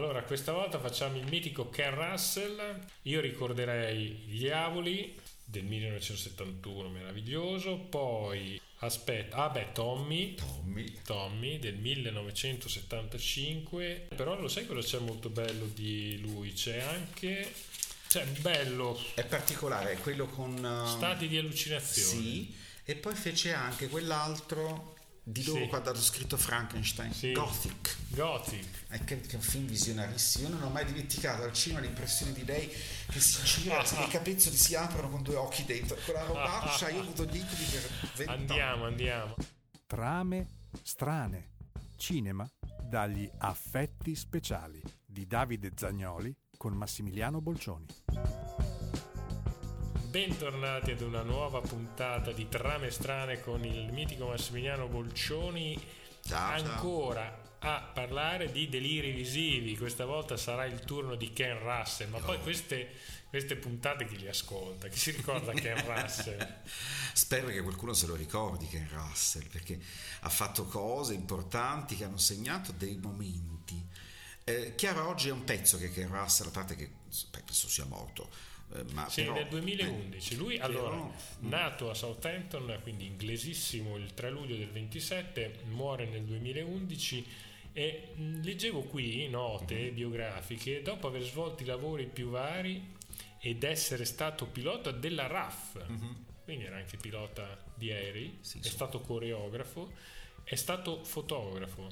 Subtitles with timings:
[0.00, 2.86] Allora, questa volta facciamo il mitico Ken Russell.
[3.02, 7.76] Io ricorderei Gli Diavoli del 1971, meraviglioso.
[7.76, 10.36] Poi, aspetta, ah beh, Tommy.
[10.36, 10.90] Tommy.
[11.04, 14.06] Tommy del 1975.
[14.16, 16.54] Però lo sai cosa c'è molto bello di lui?
[16.54, 17.52] C'è anche...
[18.06, 18.98] Cioè, bello.
[19.12, 20.64] È particolare, quello con...
[20.64, 22.22] uh, Stati di allucinazione.
[22.22, 22.54] Sì,
[22.86, 25.66] e poi fece anche quell'altro di loro Sì.
[25.68, 27.32] quando hanno scritto Frankenstein, Sì.
[27.32, 27.96] Gothic.
[28.08, 28.86] Gothic.
[28.88, 30.48] È che, che è un film visionarissimo.
[30.48, 34.08] Io non ho mai dimenticato al cinema l'impressione di lei che si gira e i
[34.08, 35.96] capezzoli si aprono con due occhi dentro.
[36.04, 38.40] Quella robaccia, io ho avuto gli incubi per vent'anni.
[38.40, 39.34] Andiamo, andiamo.
[39.86, 40.46] Trame
[40.82, 41.48] strane.
[41.96, 42.48] Cinema
[42.82, 47.86] dagli affetti speciali di Davide Zagnoli con Massimiliano Bolcioni.
[50.10, 55.80] Bentornati ad una nuova puntata di Trame Strane con il mitico Massimiliano Bolcioni.
[56.26, 56.72] Ciao, ciao.
[56.72, 59.76] Ancora a parlare di deliri visivi.
[59.76, 62.10] Questa volta sarà il turno di Ken Russell.
[62.10, 62.90] Ma poi queste,
[63.28, 64.88] queste puntate chi li ascolta?
[64.88, 66.56] Chi si ricorda Ken Russell?
[67.12, 69.78] Spero che qualcuno se lo ricordi Ken Russell perché
[70.22, 73.80] ha fatto cose importanti che hanno segnato dei momenti.
[74.42, 76.90] Eh, chiaro, oggi è un pezzo che Ken Russell, a parte che
[77.30, 78.28] penso sia morto,
[78.92, 80.36] ma Sì, però- nel 2011.
[80.36, 86.22] Lui, però- allora, nato a Southampton, quindi inglesissimo, il 3 luglio del 27, muore nel
[86.24, 87.26] 2011
[87.72, 89.94] e mh, leggevo qui note Mhm.
[89.94, 92.98] biografiche, dopo aver svolto i lavori più vari
[93.40, 95.84] ed essere stato pilota della RAF,
[96.44, 98.38] quindi era anche pilota di aerei.
[98.40, 98.68] Sì, è sì.
[98.70, 99.92] stato coreografo,
[100.44, 101.88] è stato fotografo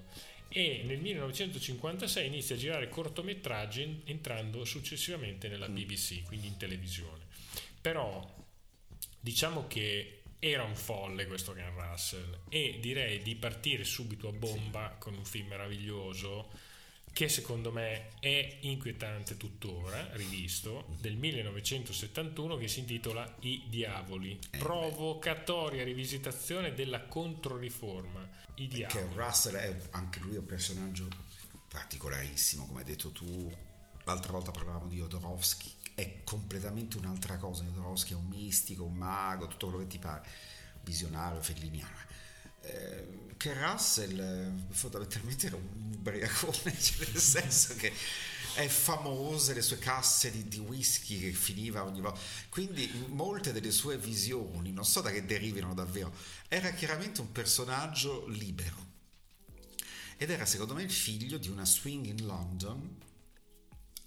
[0.48, 5.50] e nel 1956 inizia a girare cortometraggi en- entrando successivamente Mm.
[5.50, 7.26] nella BBC, quindi in televisione.
[7.80, 8.34] Però
[9.20, 14.96] diciamo che era un folle questo Ken Russell e direi di partire subito a bomba
[14.98, 16.48] con un film meraviglioso
[17.18, 24.58] che secondo me è inquietante tuttora, rivisto, del 1971 che si intitola I Diavoli, Eh,
[24.58, 28.20] provocatoria rivisitazione della controriforma.
[28.54, 29.14] I che Diavoli.
[29.16, 31.08] Russell è anche lui un personaggio
[31.68, 33.52] particolarissimo, come hai detto tu.
[34.04, 37.64] L'altra volta parlavamo di Jodorowsky, è completamente un'altra cosa.
[37.64, 40.24] Jodorowsky è un mistico, un mago, tutto quello che ti pare,
[40.84, 41.96] visionario, felliniano.
[42.62, 47.92] Eh, che Russell eh, fondamentalmente era un ubriacone, cioè nel senso che
[48.54, 52.18] è famose le sue casse di, di whisky che finiva ogni volta.
[52.48, 56.12] Quindi molte delle sue visioni, non so da che derivino davvero,
[56.48, 58.86] era chiaramente un personaggio libero.
[60.16, 62.96] Ed era secondo me il figlio di una swing in London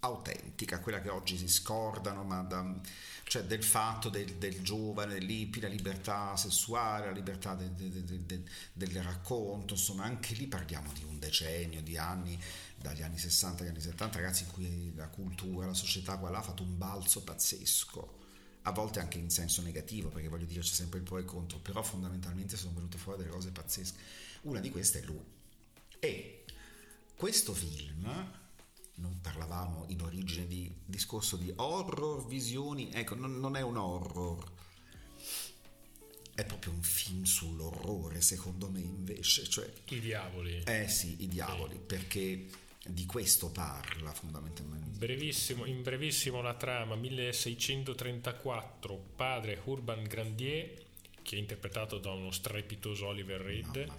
[0.03, 2.79] autentica, quella che oggi si scordano, ma da-
[3.23, 8.43] cioè del fatto del, del giovane, dell'hippie, la libertà sessuale, la libertà de- de- de-
[8.73, 12.37] del racconto, insomma anche lì parliamo di un decennio, di anni,
[12.75, 16.39] dagli anni 60 agli anni 70, ragazzi, in cui la cultura, la società qua là
[16.39, 18.19] ha fatto un balzo pazzesco.
[18.63, 21.25] A volte anche in senso negativo, perché voglio dire c'è sempre il pro e il
[21.25, 23.97] contro, però fondamentalmente sono venute fuori delle cose pazzesche.
[24.41, 25.23] Una di queste è lui.
[25.99, 26.43] E
[27.15, 28.07] questo film,
[29.01, 34.49] non parlavamo in origine di discorso di horror, visioni, ecco, non, non è un horror,
[36.33, 40.63] è proprio un film sull'orrore, secondo me invece, cioè, I Diavoli.
[40.65, 42.47] eh sì, i diavoli, perché
[42.85, 44.97] di questo parla fondamentalmente.
[44.97, 50.89] Brevissimo, in brevissimo la trama 1634 padre Urban Grandier
[51.21, 53.91] che è interpretato da uno strepitoso Oliver Reed.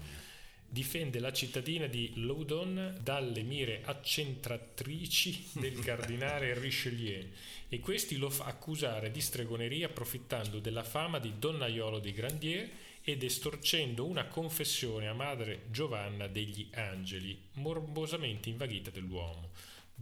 [0.72, 7.28] Difende la cittadina di Loudon dalle mire accentratrici del cardinale Richelieu
[7.69, 12.71] e questi lo fa accusare di stregoneria approfittando della fama di donnaiolo di Grandier
[13.03, 19.50] ed estorcendo una confessione a madre Giovanna degli Angeli, morbosamente invaghita dell'uomo.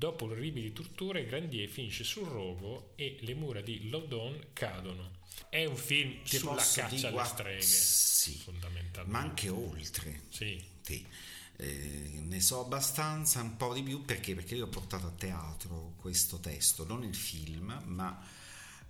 [0.01, 5.19] Dopo orribili torture, Grandier finisce sul rogo e le mura di Loudon cadono.
[5.51, 9.11] È un film Ti sulla caccia alle streghe, sì, fondamentalmente.
[9.11, 10.23] ma anche oltre.
[10.31, 10.59] Sì.
[10.81, 11.07] Sì.
[11.55, 14.35] Eh, ne so abbastanza, un po' di più perché?
[14.35, 18.27] Perché io ho portato a teatro questo testo, non il film, ma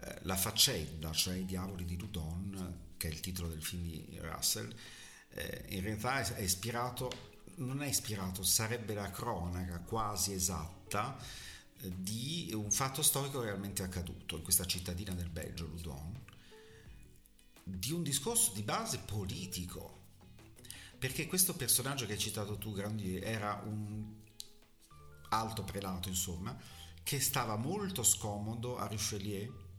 [0.03, 4.17] eh, la faccenda, cioè i diavoli di Ludon, che è il titolo del film di
[4.21, 4.73] Russell,
[5.31, 7.30] eh, in realtà è ispirato,
[7.61, 11.17] non è ispirato, sarebbe la cronaca quasi esatta
[11.81, 16.25] eh, di un fatto storico realmente accaduto in questa cittadina del Belgio, Ludon,
[17.63, 19.99] di un discorso di base politico.
[20.99, 24.19] Perché questo personaggio che hai citato tu, Grandier, era un
[25.31, 26.55] alto prelato, insomma,
[27.03, 29.70] che stava molto scomodo a Richelieu,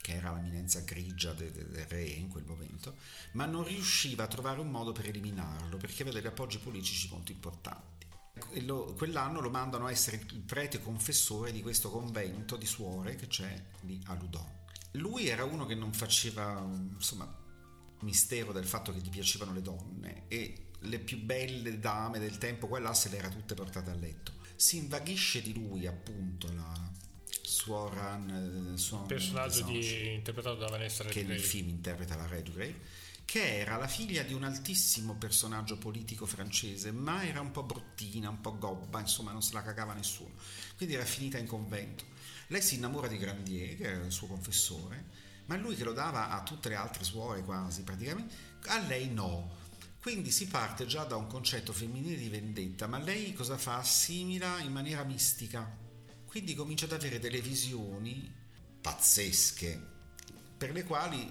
[0.00, 2.96] che era l'eminenza grigia de- de- del re in quel momento,
[3.32, 7.32] ma non riusciva a trovare un modo per eliminarlo, perché aveva degli appoggi politici molto
[7.32, 8.06] importanti.
[8.60, 13.26] Lo, quell'anno lo mandano a essere il prete confessore di questo convento di suore che
[13.26, 14.56] c'è lì a Ludon.
[14.92, 17.30] Lui era uno che non faceva insomma,
[18.00, 22.68] mistero del fatto che gli piacevano le donne e le più belle dame del tempo
[22.68, 24.32] qua là se le era tutte portate a letto.
[24.54, 26.90] Si invaghisce di lui appunto la
[27.48, 33.58] suora Il personaggio di, interpretato da Vanessa Redgrave che nel film interpreta la Redgrave che
[33.58, 38.40] era la figlia di un altissimo personaggio politico francese, ma era un po' bruttina, un
[38.40, 40.32] po' gobba, insomma non se la cagava nessuno.
[40.78, 42.04] Quindi era finita in convento.
[42.46, 45.04] Lei si innamora di Grandier, che era il suo confessore,
[45.44, 48.34] ma lui che lo dava a tutte le altre suore quasi praticamente,
[48.68, 49.56] a lei no.
[50.00, 53.76] Quindi si parte già da un concetto femminile di vendetta, ma lei cosa fa?
[53.76, 55.86] Assimila in maniera mistica.
[56.28, 58.30] Quindi comincia ad avere delle visioni
[58.82, 59.80] pazzesche,
[60.58, 61.26] per le quali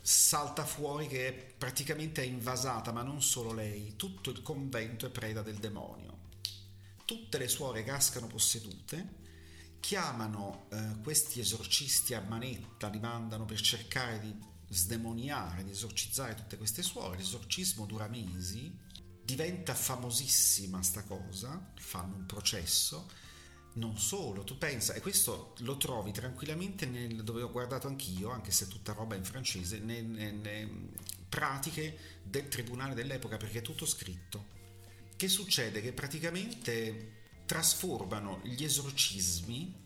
[0.00, 5.42] salta fuori che praticamente è invasata, ma non solo lei, tutto il convento è preda
[5.42, 6.28] del demonio.
[7.04, 9.24] Tutte le suore cascano possedute,
[9.80, 14.32] chiamano eh, questi esorcisti a manetta, li mandano per cercare di
[14.68, 17.16] sdemoniare, di esorcizzare tutte queste suore.
[17.16, 18.72] L'esorcismo dura mesi,
[19.24, 23.24] diventa famosissima sta cosa, fanno un processo
[23.76, 28.50] non solo, tu pensa, e questo lo trovi tranquillamente nel, dove ho guardato anch'io, anche
[28.50, 30.68] se tutta roba in francese, nelle,
[31.28, 34.54] pratiche del tribunale dell'epoca, perché è tutto scritto.
[35.16, 35.82] Che succede?
[35.82, 39.84] Che praticamente trasformano gli esorcismi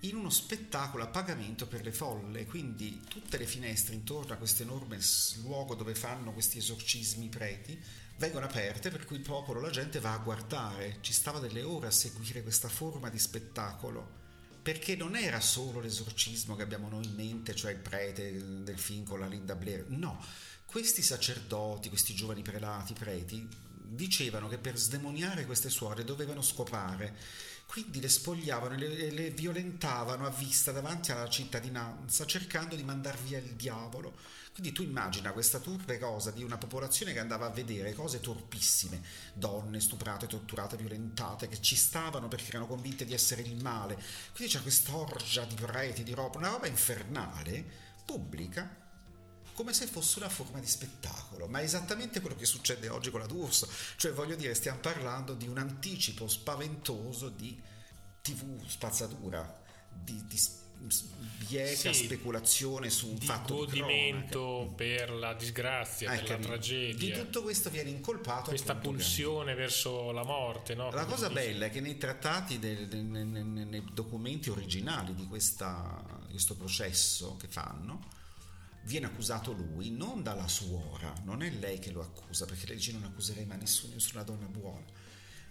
[0.00, 4.62] in uno spettacolo a pagamento per le folle, quindi tutte le finestre intorno a questo
[4.62, 4.98] enorme
[5.42, 7.80] luogo dove fanno questi esorcismi preti
[8.18, 11.88] vengono aperte per cui il popolo, la gente va a guardare, ci stava delle ore
[11.88, 14.24] a seguire questa forma di spettacolo,
[14.62, 19.04] perché non era solo l'esorcismo che abbiamo noi in mente, cioè il prete del film
[19.04, 20.24] con la Linda Blair, no,
[20.64, 23.48] questi sacerdoti, questi giovani prelati, preti,
[23.86, 27.16] dicevano che per sdemoniare queste suore dovevano scopare.
[27.66, 33.18] Quindi le spogliavano e le, le, violentavano a vista davanti alla cittadinanza, cercando di mandar
[33.18, 34.16] via il diavolo.
[34.56, 39.02] Quindi tu immagina questa turpe cosa di una popolazione che andava a vedere cose torpissime,
[39.34, 44.02] donne stuprate, torturate, violentate, che ci stavano perché erano convinte di essere il male.
[44.34, 47.62] Quindi c'è quest'orgia di preti, di roba, una roba infernale,
[48.06, 48.66] pubblica,
[49.52, 53.20] come se fosse una forma di spettacolo, ma è esattamente quello che succede oggi con
[53.20, 57.62] la D'Urso, cioè voglio dire stiamo parlando di un anticipo spaventoso di
[58.22, 60.38] tv spazzatura, di, di
[61.46, 66.94] bieca sì, speculazione su un di fatto godimento per la disgrazia, per la tragedia.
[66.96, 70.74] Di tutto questo viene incolpato questa pulsione verso la morte.
[70.74, 70.90] No?
[70.90, 76.02] La cosa bella è che nei trattati, del, nei, nei, nei, documenti originali di questa,
[76.28, 78.14] questo processo che fanno,
[78.82, 82.92] viene accusato lui non dalla suora, non è lei che lo accusa, perché lei dice
[82.92, 84.84] non accuserei mai nessuno, nessuna donna buona,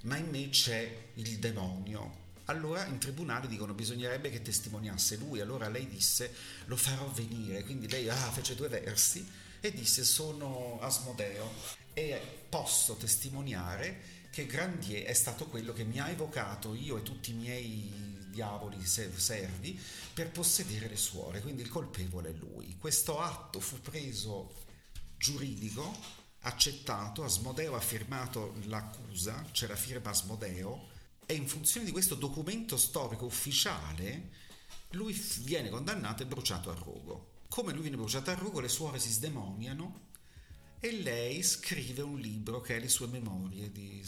[0.04, 2.24] ma in me c'è il demonio.
[2.46, 6.34] Allora in tribunale dicono bisognerebbe che testimoniasse lui, allora lei disse
[6.66, 9.28] lo farò venire, quindi lei ah, fece due versi
[9.60, 11.52] e disse sono Asmodeo
[11.94, 17.32] e posso testimoniare che Grandier è stato quello che mi ha evocato io e tutti
[17.32, 19.80] i miei diavoli servi
[20.14, 22.76] per possedere le suore, quindi il colpevole è lui.
[22.78, 24.54] Questo atto fu preso
[25.18, 25.96] giuridico,
[26.42, 30.90] accettato, Asmodeo ha firmato l'accusa, c'è la firma Asmodeo,
[31.26, 34.44] e in funzione di questo documento storico ufficiale
[34.92, 37.44] lui viene condannato e bruciato a rogo.
[37.50, 40.04] Come lui viene bruciato a rogo, le suore si sdemoniano
[40.80, 44.04] e lei scrive un libro che è le sue memorie di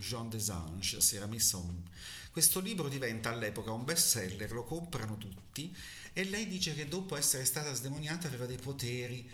[0.00, 1.82] Jean des Anges, Sera Misson.
[2.30, 5.74] Questo libro diventa all'epoca un bestseller, lo comprano tutti
[6.12, 9.28] e lei dice che dopo essere stata sdemoniata aveva dei poteri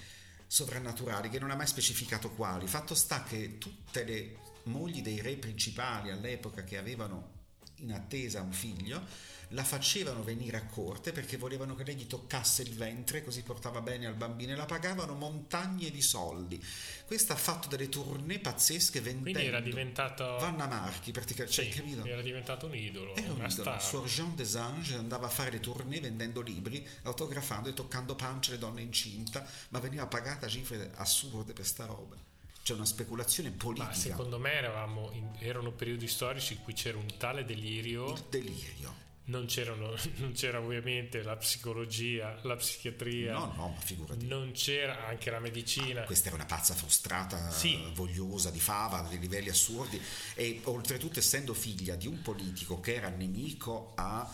[0.47, 2.67] sovrannaturali che non ha mai specificato quali.
[2.67, 7.39] Fatto sta che tutte le mogli dei re principali all'epoca che avevano
[7.77, 12.63] in attesa un figlio la facevano venire a corte perché volevano che lei gli toccasse
[12.63, 16.63] il ventre così portava bene al bambino e la pagavano montagne di soldi.
[17.05, 19.31] Questa ha fatto delle tournée pazzesche vendendo.
[19.31, 22.05] Quindi era diventato Vanna Marchi praticamente, cioè, sì, capito?
[22.05, 23.79] Era diventato un idolo, era un idolo.
[23.81, 28.53] Suor Jean des Anges andava a fare le tournée vendendo libri, autografando e toccando pancia
[28.53, 32.30] le donne incinta, ma veniva pagata cifre assurde per sta roba
[32.71, 33.89] c'è una speculazione politica.
[33.89, 38.13] Ma secondo me eravamo in, erano periodi storici in cui c'era un tale delirio.
[38.13, 39.47] Il delirio non,
[40.17, 43.33] non, c'era ovviamente la psicologia, la psichiatria.
[43.33, 44.27] No, no, ma figurati.
[44.27, 46.03] Non c'era anche la medicina.
[46.03, 47.79] Ah, questa era una pazza frustrata, sì.
[47.95, 50.01] vogliosa di fava, a dei livelli assurdi.
[50.35, 54.29] E oltretutto, essendo figlia di un politico che era nemico a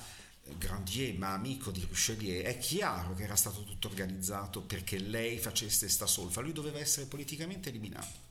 [0.59, 5.88] Grandier, ma amico di Richelieu, è chiaro che era stato tutto organizzato perché lei facesse
[5.88, 6.40] sta solfa.
[6.40, 8.25] Lui doveva essere politicamente eliminato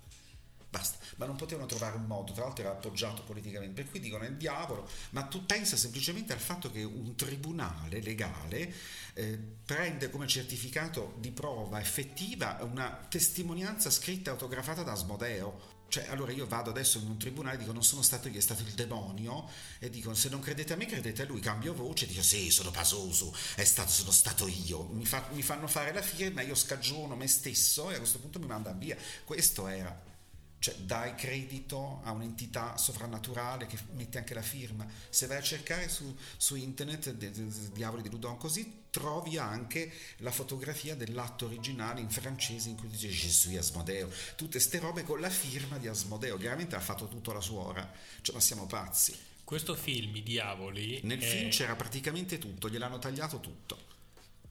[0.76, 4.26] basta, ma non potevano trovare un modo, tra l'altro era appoggiato politicamente, per cui dicono
[4.26, 8.74] è il diavolo, ma tu pensa semplicemente al fatto che un tribunale legale
[9.14, 15.74] eh, prende come certificato di prova effettiva una testimonianza scritta e autografata da Asmodeo.
[15.88, 18.42] Cioè, allora io vado adesso in un tribunale e dico non sono stato io, è
[18.42, 19.48] stato il demonio.
[19.80, 22.72] E dico se non credete a me credete a lui, cambio voce, dico sì, sono
[22.72, 27.16] Pasoso, è stato, sono stato io, mi, fa, mi fanno fare la firma, io scagiono
[27.16, 28.98] me stesso e a questo punto mi mandano via.
[29.24, 30.14] Questo era
[30.60, 34.88] cioè dai credito a un'entità sovrannaturale che mette anche la firma.
[35.10, 39.38] Se vai a cercare su, su internet de, de, de, Diavoli di Ludon così trovi
[39.38, 45.04] anche la fotografia dell'atto originale in francese in cui dice suis Asmodeo, tutte queste robe
[45.04, 49.16] con la firma di Asmodeo, chiaramente ha fatto tutto la suora, cioè ma siamo pazzi.
[49.44, 51.02] Questo film, I Diavoli...
[51.04, 51.24] Nel è...
[51.24, 53.94] film c'era praticamente tutto, gliel'hanno tagliato tutto.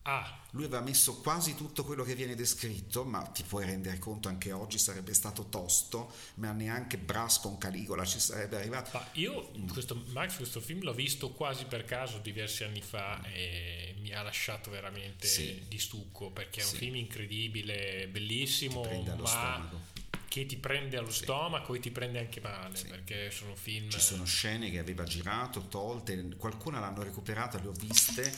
[0.07, 0.39] Ah.
[0.51, 4.51] Lui aveva messo quasi tutto quello che viene descritto, ma ti puoi rendere conto anche
[4.51, 8.91] oggi sarebbe stato tosto, ma neanche Brass con Caligola ci sarebbe arrivato.
[8.93, 13.95] Ma io questo, Max questo film l'ho visto quasi per caso diversi anni fa e
[13.99, 15.65] mi ha lasciato veramente sì.
[15.67, 16.77] di stucco perché è un sì.
[16.77, 19.93] film incredibile, bellissimo, ma stomaco
[20.35, 21.23] che ti prende allo sì.
[21.23, 25.67] stomaco e ti prende anche male perché sono film ci sono scene che aveva girato
[25.69, 28.33] tolte qualcuna l'hanno recuperata le ho viste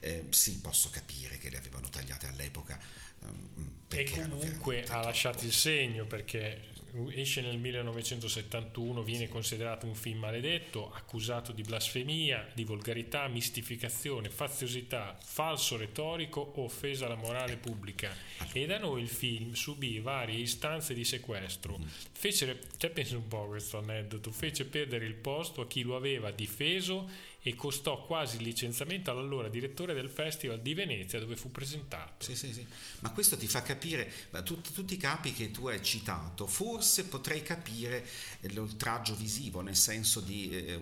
[0.00, 2.78] eh, sì, posso capire che le avevano tagliate all'epoca.
[3.20, 6.68] Um, e comunque ha lasciato il segno perché
[7.10, 15.16] esce nel 1971, viene considerato un film maledetto, accusato di blasfemia, di volgarità, mistificazione, faziosità,
[15.22, 18.14] falso retorico offesa alla morale pubblica.
[18.52, 21.78] E da noi il film subì varie istanze di sequestro.
[21.78, 21.86] Mm.
[22.12, 26.30] Fece, cioè pensa un po' questo aneddoto, fece perdere il posto a chi lo aveva
[26.30, 27.08] difeso
[27.42, 32.24] e costò quasi il licenziamento all'allora direttore del Festival di Venezia dove fu presentato.
[32.24, 32.66] Sì, sì, sì.
[33.00, 34.12] Ma questo ti fa capire,
[34.44, 38.06] tutti, tutti i capi che tu hai citato, forse potrei capire
[38.52, 40.78] l'oltraggio visivo, nel senso di, eh,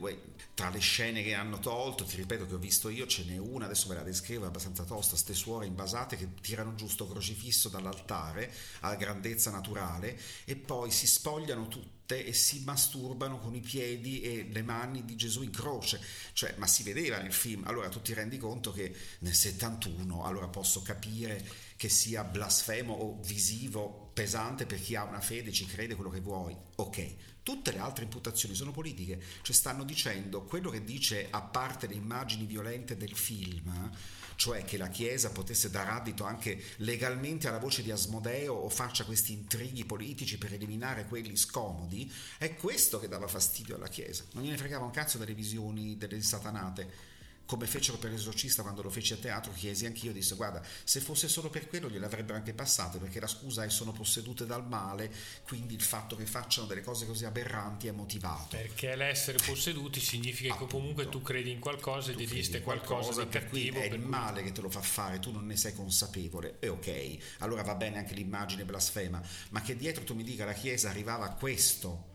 [0.54, 3.66] tra le scene che hanno tolto, ti ripeto che ho visto io, ce n'è una,
[3.66, 8.52] adesso ve la descrivo, è abbastanza tosta, ste suore invasate che tirano giusto crocifisso dall'altare
[8.80, 14.48] alla grandezza naturale e poi si spogliano tutti e si masturbano con i piedi e
[14.50, 16.00] le mani di Gesù in croce,
[16.32, 20.48] cioè, ma si vedeva nel film, allora tu ti rendi conto che nel 71, allora
[20.48, 21.46] posso capire
[21.76, 26.20] che sia blasfemo o visivo, pesante per chi ha una fede, ci crede quello che
[26.20, 27.14] vuoi, ok,
[27.48, 31.94] tutte le altre imputazioni sono politiche, cioè stanno dicendo quello che dice a parte le
[31.94, 33.90] immagini violente del film,
[34.36, 39.06] cioè che la Chiesa potesse dar addito anche legalmente alla voce di Asmodeo o faccia
[39.06, 44.24] questi intrighi politici per eliminare quelli scomodi, è questo che dava fastidio alla Chiesa.
[44.32, 47.07] Non gliene fregava un cazzo delle visioni delle satanate
[47.48, 51.28] come fecero per l'esorcista quando lo feci a teatro, chiesi anch'io, disse guarda, se fosse
[51.28, 55.10] solo per quello gliel'avrebbero anche passate, perché la scusa è sono possedute dal male,
[55.44, 58.48] quindi il fatto che facciano delle cose così aberranti è motivato.
[58.54, 60.66] Perché l'essere posseduti significa Appunto.
[60.74, 63.80] che comunque tu credi in qualcosa ed esiste qualcosa, qualcosa di cattivo.
[63.80, 67.16] È il male che te lo fa fare, tu non ne sei consapevole, e ok,
[67.38, 71.24] allora va bene anche l'immagine blasfema, ma che dietro tu mi dica la Chiesa arrivava
[71.24, 72.10] a questo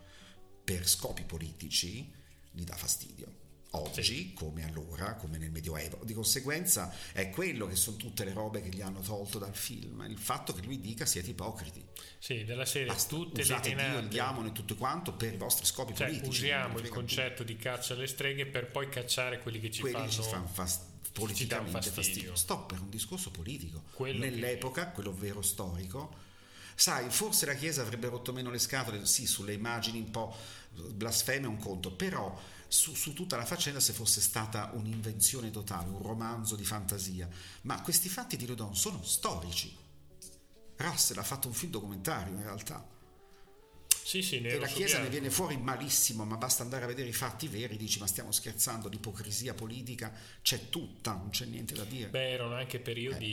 [0.64, 2.14] per scopi politici,
[2.52, 3.42] gli dà fastidio
[3.76, 4.34] oggi sì.
[4.34, 6.00] come allora, come nel Medioevo.
[6.04, 10.06] Di conseguenza è quello che sono tutte le robe che gli hanno tolto dal film,
[10.08, 11.84] il fatto che lui dica siete ipocriti.
[12.18, 15.38] Sì, della serie Basta, tutte usate le Dio, il diamone e tutto quanto per i
[15.38, 16.30] vostri scopi cioè, politici.
[16.30, 20.10] Usiamo il concetto di caccia alle streghe per poi cacciare quelli che ci quelli fanno,
[20.10, 22.02] ci fanno fast- politicamente fastidio.
[22.02, 22.36] fastidio.
[22.36, 23.84] Sto per un discorso politico.
[23.94, 24.94] Quello Nell'epoca, che...
[24.94, 26.16] quello vero storico,
[26.76, 30.36] sai, forse la Chiesa avrebbe rotto meno le scatole, sì, sulle immagini un po'
[30.74, 32.40] blasfeme un conto, però
[32.74, 37.30] su, su, tutta la faccenda se fosse stata un'invenzione totale, un romanzo di fantasia.
[37.62, 39.78] Ma questi fatti di Rodon sono storici.
[40.78, 42.84] Russell ha fatto un film documentario in realtà.
[44.04, 47.14] Sì, sì, e la Chiesa ne viene fuori malissimo, ma basta andare a vedere i
[47.14, 52.10] fatti veri, dici ma stiamo scherzando, l'ipocrisia politica c'è tutta, non c'è niente da dire.
[52.10, 53.26] Beh, erano anche periodi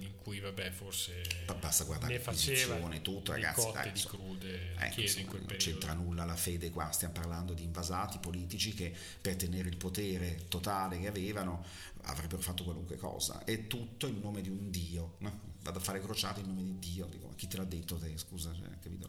[0.00, 0.04] eh.
[0.04, 3.70] in cui, vabbè, forse ma basta guardare l'inquisizione, tutto, ragazzi.
[3.72, 5.78] Dai, di crude eh, chiese in quel non periodo.
[5.78, 10.46] c'entra nulla la fede qua, stiamo parlando di invasati politici che per tenere il potere
[10.48, 11.64] totale che avevano
[12.04, 15.16] avrebbero fatto qualunque cosa, e tutto in nome di un Dio.
[15.18, 15.50] No?
[15.62, 18.16] Vado a fare crociate in nome di Dio, dico, ma chi te l'ha detto te,
[18.16, 19.08] scusa, cioè, capito?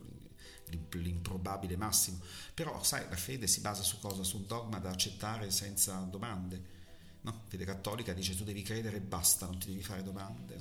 [0.91, 2.19] L'improbabile massimo.
[2.53, 4.23] Però, sai, la fede si basa su cosa?
[4.23, 6.71] Su un dogma da accettare senza domande.
[7.21, 7.43] No?
[7.47, 10.57] Fede cattolica dice tu devi credere e basta, non ti devi fare domande.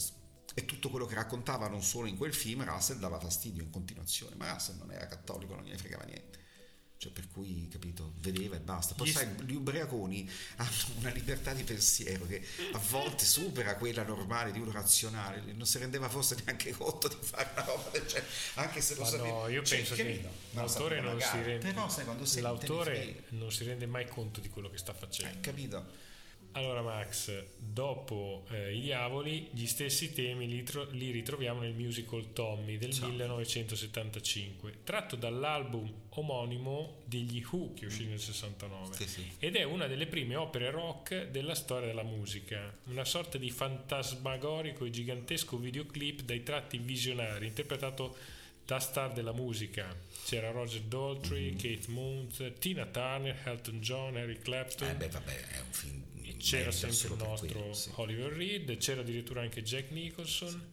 [0.55, 4.37] E tutto quello che raccontava non solo in quel film, Russell dava fastidio in continuazione,
[4.37, 6.41] ma Russell non era cattolico, non gliene fregava niente.
[7.03, 8.95] Cioè per cui capito vedeva e basta.
[8.95, 12.41] Poi Gli sai gli ubriaconi hanno una libertà di pensiero che
[12.73, 15.43] a volte supera quella normale di uno razionale.
[15.53, 19.05] Non si rendeva forse neanche conto di fare una roba del genere anche se lo
[19.05, 22.05] sapeva no, io Cioè, penso che- l'autore non si rende però sai
[22.41, 25.39] l'autore non si rende mai conto di quello che sta Eh, facendo.
[25.41, 26.11] capito
[26.55, 32.33] Allora Max, dopo eh, I Diavoli, gli stessi temi li, tro- li ritroviamo nel musical
[32.35, 33.09] Tommy del Ciao.
[33.09, 38.95] 1975, tratto dall'album omonimo degli Who che uscì nel 69.
[38.97, 39.31] Sì, sì.
[39.39, 44.85] Ed è una delle prime opere rock della storia della musica, una sorta di fantasmagorico
[44.85, 48.15] e gigantesco videoclip dai tratti visionari, interpretato
[48.67, 49.95] da star della musica.
[50.27, 54.89] C'era Roger Daltrey, Kate Moons, Tina Turner, Elton John, Eric Clapton.
[54.89, 56.03] eh beh vabbè è un film
[56.43, 57.91] C'era merita sempre il nostro quello, sì.
[57.95, 60.71] Oliver Reed, c'era addirittura anche Jack Nicholson.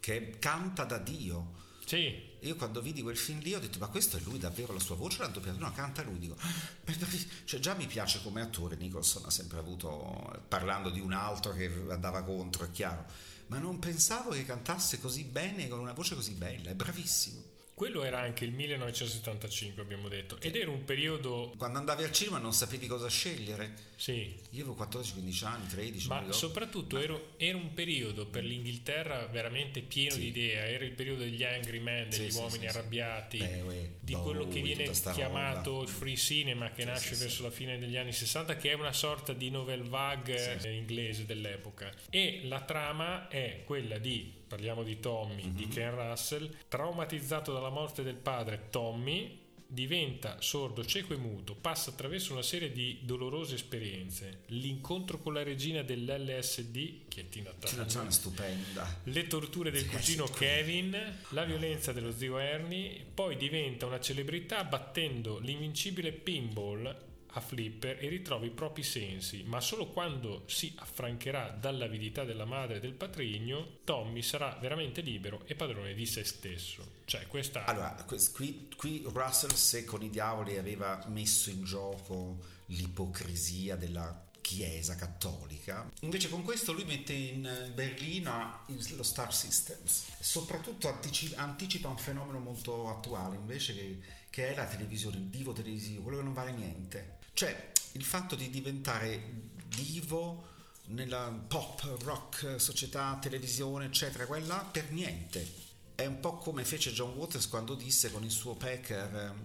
[0.00, 1.60] che canta da Dio.
[1.84, 4.80] Sì, io quando vidi quel film lì ho detto ma questo è lui davvero la
[4.80, 5.58] sua voce l'ha doppiata?
[5.58, 6.36] No canta lui dico.
[7.44, 11.70] Cioè già mi piace come attore Nicholson ha sempre avuto parlando di un altro che
[11.88, 13.04] andava contro è chiaro.
[13.46, 17.51] Ma non pensavo che cantasse così bene con una voce così bella è bravissimo
[17.82, 22.38] quello era anche il 1975, abbiamo detto, ed era un periodo, quando andavi al cinema
[22.38, 23.90] non sapevi cosa scegliere.
[23.96, 29.26] Sì, io avevo 14-15 anni 13 non ma soprattutto era, era un periodo per l'Inghilterra
[29.26, 30.20] veramente pieno Sì.
[30.20, 34.12] di idee, era il periodo degli angry men, degli Sì, uomini sì, arrabbiati, Beh, di
[34.12, 35.82] quello che viene chiamato roba.
[35.82, 39.32] il free cinema che nasce verso la fine degli anni 60 che è una sorta
[39.32, 41.92] di novel vague inglese dell'epoca.
[42.10, 45.54] E la trama è quella di parliamo di Tommy Mhm.
[45.54, 46.50] di Ken Russell.
[46.68, 52.70] Traumatizzato dalla morte del padre Tommy diventa sordo, cieco e muto, passa attraverso una serie
[52.70, 59.00] di dolorose esperienze, l'incontro con la regina dell'LSD, che è Tina Tina Turner, è stupenda.
[59.04, 64.64] Le torture del Sì, cugino Kevin, la violenza dello zio Ernie, poi diventa una celebrità
[64.64, 66.94] battendo l'invincibile pinball
[67.32, 72.76] a flipper e ritrova i propri sensi, ma solo quando si affrancherà dall'avidità della madre
[72.76, 77.00] e del patrigno, Tommy sarà veramente libero e padrone di se stesso.
[77.04, 83.76] Cioè, questa Allora, qui, qui Russell se con i diavoli aveva messo in gioco l'ipocrisia
[83.76, 88.64] della Chiesa cattolica, invece con questo lui mette in eh, berlina
[88.96, 94.66] lo Star Systems, soprattutto antici- anticipa un fenomeno molto attuale invece che, che è la
[94.66, 97.20] televisione, il divo televisivo, quello che non vale niente.
[97.34, 100.50] Cioè il fatto di diventare divo
[100.86, 105.70] nella pop, rock, società, televisione, eccetera, quella per niente.
[105.94, 109.44] È un po' come fece John Waters quando disse con il suo Packer ehm,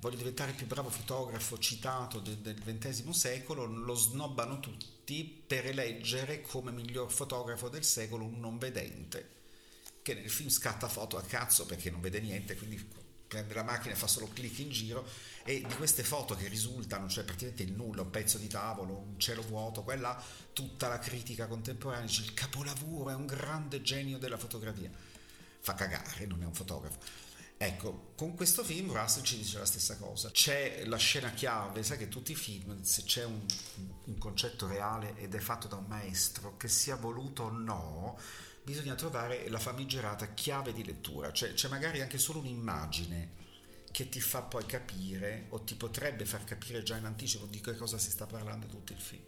[0.00, 5.66] voglio diventare il più bravo fotografo citato de- del XX secolo, lo snobbano tutti per
[5.66, 9.28] eleggere come miglior fotografo del secolo un non vedente,
[10.02, 13.94] che nel film scatta foto a cazzo perché non vede niente, quindi prende la macchina
[13.94, 15.06] e fa solo clic in giro
[15.44, 19.18] e di queste foto che risultano, cioè praticamente il nulla, un pezzo di tavolo, un
[19.18, 20.20] cielo vuoto, quella
[20.52, 24.90] tutta la critica contemporanea dice il capolavoro è un grande genio della fotografia.
[25.60, 26.98] Fa cagare, non è un fotografo.
[27.56, 30.30] Ecco, con questo film Russell ci dice la stessa cosa.
[30.30, 33.40] C'è la scena chiave, sai che tutti i film, se c'è un,
[34.04, 38.18] un concetto reale ed è fatto da un maestro, che sia voluto o no,
[38.64, 43.42] bisogna trovare la famigerata chiave di lettura, cioè c'è magari anche solo un'immagine
[43.92, 47.76] che ti fa poi capire o ti potrebbe far capire già in anticipo di che
[47.76, 49.22] cosa si sta parlando tutto il film.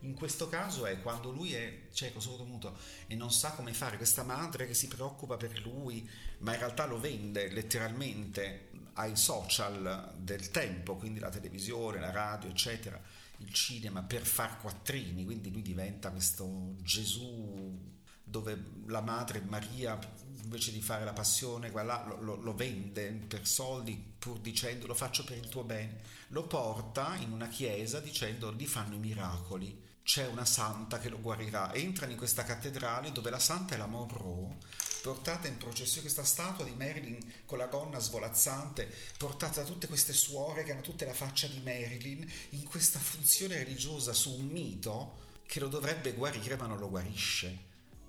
[0.00, 3.96] In questo caso è quando lui è cieco, sordo, muto e non sa come fare,
[3.96, 10.14] questa madre che si preoccupa per lui, ma in realtà lo vende letteralmente ai social
[10.16, 13.00] del tempo, quindi la televisione, la radio, eccetera,
[13.38, 17.97] il cinema per far quattrini, quindi lui diventa questo Gesù
[18.28, 19.98] dove la madre Maria
[20.42, 24.94] invece di fare la passione là, lo, lo- lo vende per soldi pur dicendo lo
[24.94, 29.86] faccio per il tuo bene lo porta in una chiesa dicendo lì fanno i miracoli
[30.02, 33.86] c'è una santa che lo guarirà entrano in questa cattedrale dove la santa è la
[33.86, 34.56] Monroe
[35.02, 40.14] portata in processione questa statua di Marilyn con la gonna svolazzante portata da tutte queste
[40.14, 45.26] suore che hanno tutte la faccia di Marilyn in questa funzione religiosa su un mito
[45.46, 47.66] che lo dovrebbe guarire ma non lo guarisce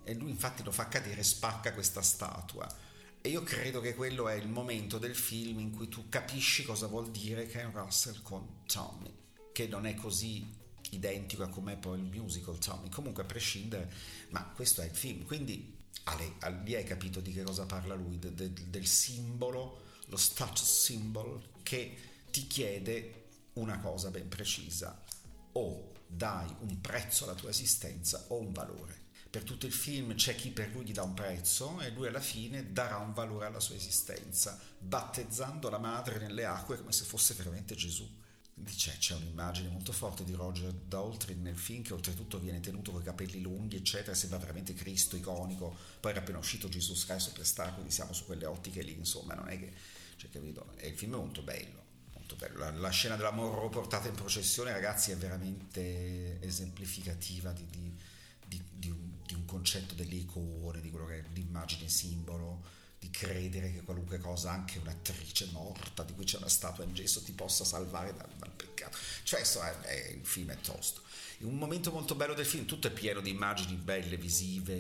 [0.10, 2.67] e lui infatti lo fa cadere e spacca questa statua.
[3.22, 6.88] E io credo che quello è il momento del film in cui tu capisci cosa
[6.88, 9.13] vuol dire Ken Russell con Tommy
[9.52, 10.58] che non è così
[10.91, 12.89] identico a com'è poi il musical Tommy.
[12.89, 13.91] Comunque a prescindere
[14.30, 15.26] ma questo è il film.
[15.26, 20.17] Quindi Ale, lì hai capito di che cosa parla lui de- de- del simbolo lo
[20.17, 21.95] status symbol che
[22.32, 25.04] ti chiede una cosa ben precisa.
[25.52, 30.36] O dai un prezzo alla tua esistenza o un valore per tutto il film c'è
[30.36, 33.60] chi per lui gli dà un prezzo e lui alla fine darà un valore alla
[33.60, 38.10] sua esistenza, battezzando la madre nelle acque come se fosse veramente Gesù.
[38.65, 43.02] C'è, c'è un'immagine molto forte di Roger Daltrey nel film che oltretutto viene tenuto con
[43.02, 45.78] i capelli lunghi, eccetera, sembra veramente Cristo iconico.
[46.00, 49.48] Poi era appena uscito Gesù Sky Superstar, quindi siamo su quelle ottiche lì, insomma, non
[49.48, 49.72] è che...
[50.18, 50.74] Cioè, capito?
[50.76, 52.58] E il film è molto bello, molto bello.
[52.58, 57.98] La, la scena della Morro portata in processione, ragazzi, è veramente esemplificativa di, di,
[59.30, 62.63] di un concetto delle icone, di quello che è l'immagine simbolo,
[62.98, 67.22] di credere che qualunque cosa, anche un'attrice morta di cui c'è una statua in gesso,
[67.22, 68.98] ti possa salvare dal, dal peccato.
[69.22, 71.02] Cioè, insomma, è, il film è tosto.
[71.42, 74.74] Un momento molto bello del film, tutto è pieno di immagini belle, visive,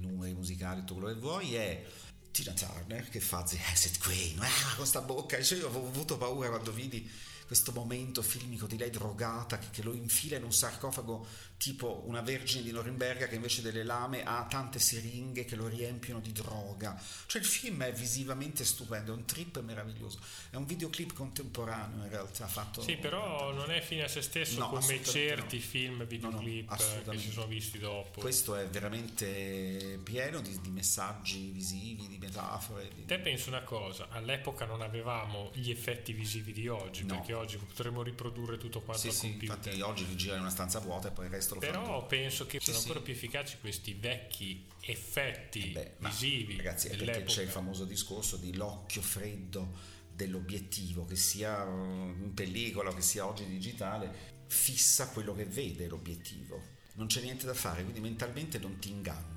[0.00, 1.84] numeri musicali, tutto quello che vuoi, è
[2.30, 6.16] Tina Turner che fa The Acid Queen, ah, con sta bocca, cioè, io avevo avuto
[6.16, 7.08] paura quando vidi
[7.46, 11.26] questo momento filmico di lei drogata che, che, lo infila in un sarcofago
[11.56, 16.20] tipo una vergine di Norimberga che invece delle lame ha tante siringhe che lo riempiono
[16.20, 17.00] di droga.
[17.26, 20.18] Cioè il film è visivamente stupendo, è un trip meraviglioso.
[20.50, 22.82] È un videoclip contemporaneo in realtà fatto...
[22.82, 25.62] Sì, però non è fine a se stesso no, come certi no.
[25.62, 28.20] film videoclip no, che si sono visti dopo.
[28.20, 32.90] Questo è veramente pieno di, di messaggi visivi, di metafore.
[32.94, 33.04] Di...
[33.04, 38.02] Te penso una cosa, all'epoca non avevamo gli effetti visivi di oggi, perché oggi potremmo
[38.02, 39.56] riprodurre tutto quanto sì, sì, computer.
[39.56, 42.46] Infatti oggi gira in una stanza vuota e poi il resto lo Però fa penso
[42.46, 42.86] che sì, siano sì.
[42.86, 46.56] ancora più efficaci questi vecchi effetti Beh, visivi.
[46.56, 52.90] Ragazzi, è perché c'è il famoso discorso di l'occhio freddo dell'obiettivo, che sia in pellicola
[52.90, 56.72] o che sia oggi digitale, fissa quello che vede l'obiettivo.
[56.94, 59.33] Non c'è niente da fare, quindi mentalmente non ti inganna.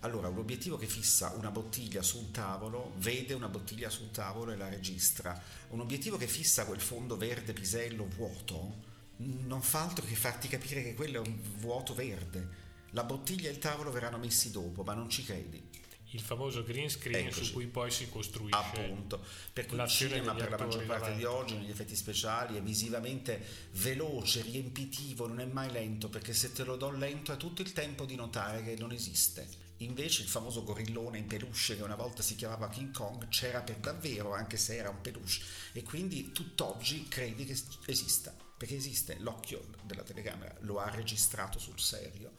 [0.00, 4.10] Allora, un obiettivo che fissa una bottiglia su un tavolo, vede una bottiglia su un
[4.12, 5.40] tavolo e la registra.
[5.70, 10.82] Un obiettivo che fissa quel fondo verde pisello vuoto, non fa altro che farti capire
[10.82, 12.66] che quello è un vuoto verde.
[12.90, 15.66] La bottiglia e il tavolo verranno messi dopo, ma non ci credi.
[16.12, 17.44] Il famoso green screen Eccoci.
[17.44, 21.18] su cui poi si costruisce Appunto, perché il cinema per la maggior parte davanti.
[21.18, 26.52] di oggi negli effetti speciali è visivamente veloce, riempitivo, non è mai lento, perché se
[26.52, 29.66] te lo do lento hai tutto il tempo di notare che non esiste.
[29.78, 33.76] Invece il famoso gorillone in peluche che una volta si chiamava King Kong c'era per
[33.76, 35.38] davvero, anche se era un peluche,
[35.72, 41.78] e quindi tutt'oggi credi che esista, perché esiste, l'occhio della telecamera lo ha registrato sul
[41.78, 42.32] serio.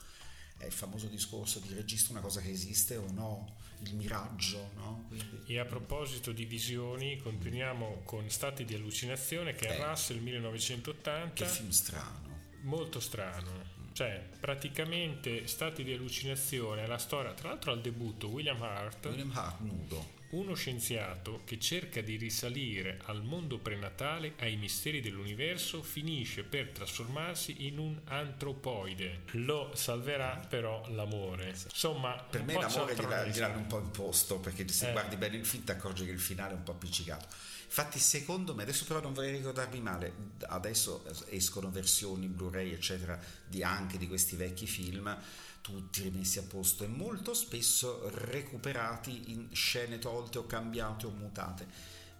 [0.57, 5.05] È il famoso discorso di registro una cosa che esiste o no, il miraggio, no?
[5.07, 9.85] Quindi, E a proposito di visioni, continuiamo con Stati di allucinazione che è Eh.
[9.85, 12.37] Russell 1980, che film strano.
[12.63, 13.77] molto strano.
[13.99, 19.59] Cioè, praticamente Stati di allucinazione la storia, tra l'altro al debutto William Hart, William Hart
[19.59, 20.11] nudo.
[20.29, 27.65] uno scienziato che cerca di risalire al mondo prenatale, ai misteri dell'universo, finisce per trasformarsi
[27.67, 29.23] in un antropoide.
[29.31, 31.49] Lo salverà però l'amore.
[31.49, 33.29] Insomma, Per me l'amore cialtronesco.
[33.37, 34.91] gliel'hanno un po' imposto, perché se Eh.
[34.93, 37.27] guardi bene il film ti accorgi che il finale è un po' appiccicato.
[37.69, 40.11] Infatti, secondo me, adesso però non vorrei ricordarmi male,
[40.47, 45.15] adesso escono versioni Blu-ray, eccetera, di anche di questi vecchi film,
[45.61, 51.67] tutti rimessi a posto e molto spesso recuperati in scene tolte o cambiate o mutate.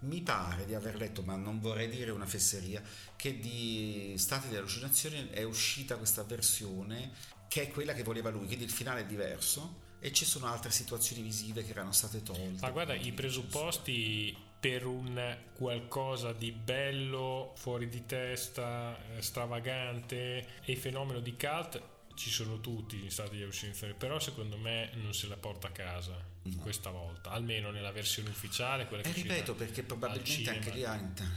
[0.02, 2.84] Mi pare di aver letto, ma non vorrei dire una fesseria,
[3.16, 7.12] che di Stati di allucinazione è uscita questa versione
[7.48, 10.70] che è quella che voleva lui, quindi il finale è diverso e ci sono altre
[10.70, 12.62] situazioni visive che erano state tolte.
[12.62, 20.76] Ma guarda, i presupposti per un qualcosa di bello, fuori di testa, eh, stravagante e
[20.76, 21.82] fenomeno di cult
[22.15, 25.72] ci sono tutti in stati di allucinazione, però secondo me non se la porta a
[25.72, 26.22] casa
[26.60, 30.84] questa volta, almeno nella versione ufficiale, quella che E ripeto perché probabilmente anche lì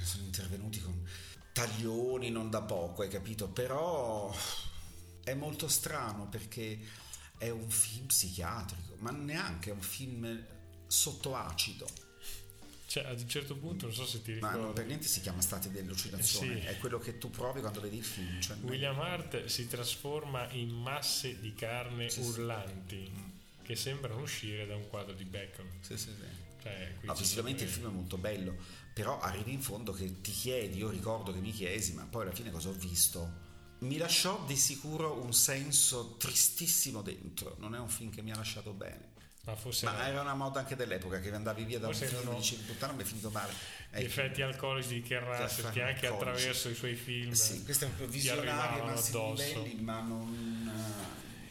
[0.02, 1.06] sono intervenuti con
[1.52, 3.48] taglioni non da poco, hai capito?
[3.48, 4.34] Però
[5.22, 6.80] è molto strano perché
[7.38, 10.44] è un film psichiatrico, ma neanche è un film
[10.88, 11.86] sotto acido.
[12.92, 15.22] Cioè, ad un certo punto, non so se ti Ma non ricordi, per niente si
[15.22, 16.66] chiama stati di allucinazione, Eh sì.
[16.66, 18.38] è quello che tu provi quando vedi il film.
[18.38, 22.28] Cioè, William Hart si trasforma in masse di carne Sì, sì.
[22.28, 23.10] urlanti
[23.62, 25.66] che sembrano uscire da un quadro di Bacon.
[25.80, 26.60] Sì, sì, sì.
[26.62, 28.56] Cioè, No, visivamente il film è molto bello,
[28.92, 32.34] però arrivi in fondo che ti chiedi, io ricordo che mi chiesi, ma poi alla
[32.34, 33.40] fine cosa ho visto?
[33.78, 38.36] Mi lasciò di sicuro un senso tristissimo dentro, non è un film che mi ha
[38.36, 39.11] lasciato bene.
[39.44, 39.56] Ma
[39.90, 42.92] Ma era- una moda anche dell'epoca che andavi via da un film e dicevi puttana
[42.92, 43.52] mi è finito male.
[43.90, 44.04] Ecco.
[44.06, 46.30] effetti alcolici di Ken Russell che anche alcolici.
[46.30, 49.32] attraverso i suoi film Sì, questo è un po' visionario addosso.
[49.34, 50.72] livelli, ma non...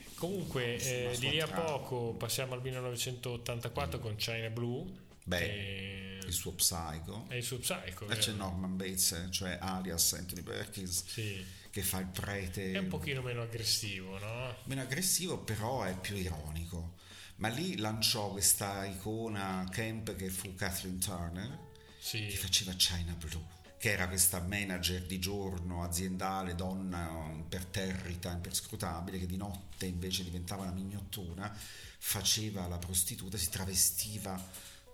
[0.08, 4.86] eh, Comunque, eh, di lì a poco passiamo al 1984 con China Blue.
[5.23, 7.25] Beh, il suo psycho.
[7.27, 8.08] È il suo psycho.
[8.08, 8.32] E c'è?
[8.32, 11.43] Norman Bates, cioè alias Anthony Perkins, Sì.
[11.69, 14.56] che fa il prete È un pochino meno aggressivo, no?
[14.63, 16.93] meno aggressivo, però è più ironico.
[17.41, 21.58] Ma lì lanciò questa icona camp che fu Kathleen Turner,
[21.99, 22.27] Sì.
[22.27, 23.43] che faceva China Blue,
[23.80, 30.62] che era questa manager di giorno aziendale, donna imperterrita, imperscrutabile, che di notte invece diventava
[30.62, 31.51] una mignottona,
[31.97, 34.39] faceva la prostituta, si travestiva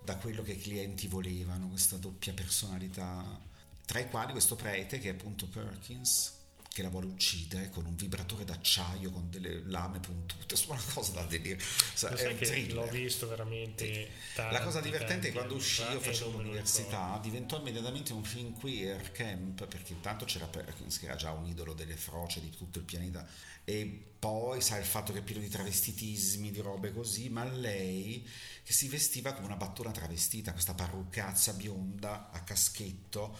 [0.02, 3.38] da quello che i clienti volevano, questa doppia personalità,
[3.84, 6.32] tra i quali questo prete che è appunto Perkins,
[6.78, 11.10] che la vuole uccidere con un vibratore d'acciaio con delle lame puntute, su una cosa
[11.10, 11.58] da dire.
[11.58, 12.74] Sa- è un thriller.
[12.74, 17.58] l'ho visto veramente tanti, La cosa divertente è che quando uscì io facevo l'università, diventò
[17.58, 21.96] immediatamente un film queer camp, perché intanto c'era Perkins che era già un idolo delle
[21.96, 23.26] froce di tutto il pianeta,
[23.64, 28.24] e poi sai il fatto che è pieno di travestitismi, di robe così, ma lei
[28.68, 33.34] che si vestiva come una battona travestita, questa parruccazza bionda a caschetto,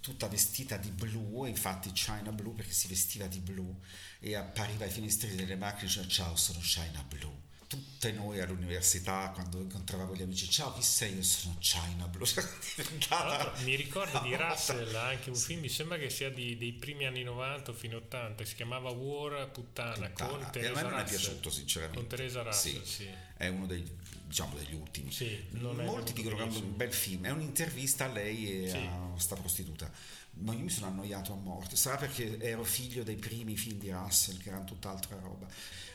[0.00, 3.78] tutta vestita di blu, infatti China Blue perché si vestiva di blu
[4.20, 9.30] e appariva ai finestrini delle macchine e diceva ciao sono China Blue tutte noi all'università
[9.34, 12.26] quando incontravamo gli amici ciao chi sei io sono China Blue
[13.10, 17.04] l'altro, mi ricordo di Russell anche un film, mi sembra che sia di- dei primi
[17.04, 20.30] anni 90 o fine 80, si chiamava War Puttana, Puttana.
[20.30, 22.86] con E a Teresa me non è piaciuto sinceramente Con Teresa Russell, Sì.
[22.86, 23.08] sì.
[23.36, 23.88] è uno dei,
[24.30, 28.62] diciamo, degli ultimi Sì, molti dicono che è un bel film è un'intervista a lei
[28.64, 28.76] e Sì.
[28.76, 29.90] a sta prostituta
[30.32, 33.90] ma io mi sono annoiato a morte sarà perché ero figlio dei primi film di
[33.90, 35.48] Russell che erano tutt'altra roba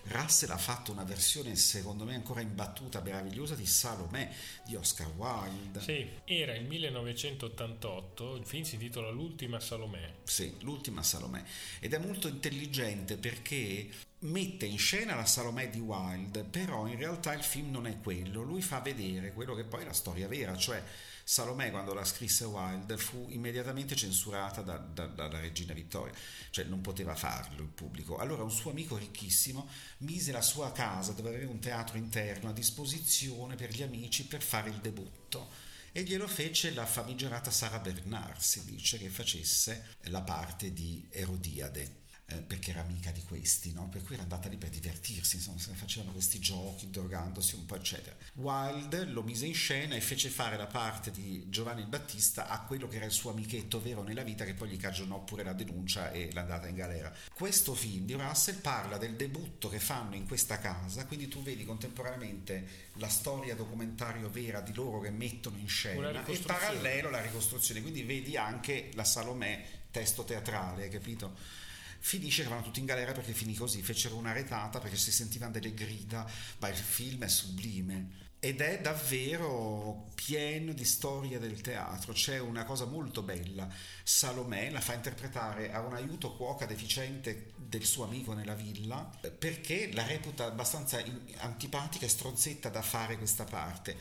[0.08, 4.30] Russell ha fatto una versione secondo me ancora imbattuta meravigliosa di Salomè
[4.66, 10.14] di Oscar Wilde Sì, era il 1988, il film si intitola L'ultima Salomè.
[10.24, 11.44] Sì, l'ultima Salomè.
[11.80, 13.90] Ed è molto intelligente perché
[14.26, 18.42] mette in scena la Salomè di Wilde, però in realtà il film non è quello.
[18.42, 20.84] Lui fa vedere quello che poi è la storia vera, cioè
[21.24, 26.14] Salomè quando la scrisse Wilde fu immediatamente censurata da- da- dalla regina Vittoria,
[26.50, 28.18] cioè non poteva farlo in pubblico.
[28.18, 29.68] Allora un suo amico ricchissimo
[30.00, 34.42] mise la sua casa, dove aveva un teatro interno, a disposizione per gli amici per
[34.42, 35.50] fare il debutto
[35.92, 42.04] e glielo fece la famigerata Sara Bernard, si dice che facesse la parte di Erodiade.
[42.28, 43.88] Eh, perché era amica di questi, no?
[43.88, 48.16] per cui era andata lì per divertirsi, insomma, facevano questi giochi, drogandosi un po', eccetera.
[48.36, 52.62] Wilde lo mise in scena e fece fare la parte di Giovanni il Battista a
[52.62, 55.54] quello che era il suo amichetto vero nella vita, che poi gli cagionò pure la
[55.54, 57.14] denuncia e l'andata in galera.
[57.32, 61.64] Questo film di Russell parla del debutto che fanno in questa casa, quindi tu vedi
[61.64, 67.82] contemporaneamente la storia documentario vera di loro che mettono in scena e parallelo la ricostruzione,
[67.82, 71.64] quindi vedi anche la Salomè, testo teatrale, capito?
[72.06, 75.54] Finisce che vanno tutti in galera perché finì così, fecero una retata perché si sentivano
[75.54, 76.24] delle grida,
[76.60, 82.64] ma il film è sublime ed è davvero pieno di storia del teatro, c'è una
[82.64, 83.68] cosa molto bella,
[84.04, 89.92] Salomè la fa interpretare a un aiuto cuoca deficiente del suo amico nella villa perché
[89.92, 91.04] la reputa abbastanza
[91.38, 93.98] antipatica e stronzetta da fare questa parte.